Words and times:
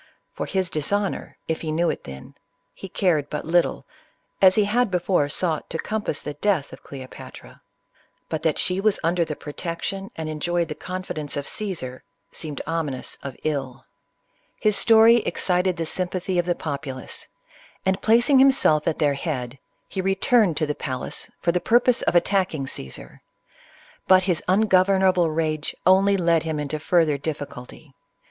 For 0.33 0.47
his 0.47 0.71
dishonor, 0.71 1.37
if 1.47 1.61
he 1.61 1.71
knew 1.71 1.91
it 1.91 2.05
then, 2.05 2.33
he 2.73 2.89
ca^ed 2.89 3.27
but 3.29 3.45
little, 3.45 3.85
as 4.41 4.55
he 4.55 4.63
had 4.65 4.89
before 4.89 5.29
sought 5.29 5.69
to 5.69 5.77
compass 5.77 6.23
the 6.23 6.33
death 6.33 6.73
of 6.73 6.81
Cleopatra; 6.81 7.61
but 8.27 8.41
that 8.41 8.57
she 8.57 8.81
was 8.81 8.99
under 9.03 9.23
the 9.23 9.35
protection, 9.35 10.09
and 10.15 10.27
enjoyed 10.27 10.69
the 10.69 10.73
confidence 10.73 11.37
of 11.37 11.47
Caesar, 11.47 12.03
seemed 12.31 12.63
ominous 12.65 13.15
of 13.21 13.37
ill 13.43 13.85
24 13.85 13.85
CLEOPATRA. 13.85 14.55
His 14.61 14.75
story 14.75 15.15
excited 15.17 15.77
the 15.77 15.85
sympathy 15.85 16.39
of 16.39 16.47
the 16.47 16.55
populace, 16.55 17.27
and 17.85 18.01
placing 18.01 18.39
himself 18.39 18.87
at 18.87 18.97
their 18.97 19.13
head, 19.13 19.59
he 19.87 20.01
returned 20.01 20.57
to 20.57 20.65
the 20.65 20.73
palace 20.73 21.29
for 21.43 21.51
the 21.51 21.61
purpose 21.61 22.01
of 22.01 22.15
attacking 22.15 22.65
Caesar. 22.65 23.21
But 24.07 24.23
his 24.23 24.41
ungovern 24.47 25.03
able 25.03 25.29
rage 25.29 25.75
only 25.85 26.17
led 26.17 26.41
him 26.41 26.59
into 26.59 26.79
further 26.79 27.19
difficulty. 27.19 27.93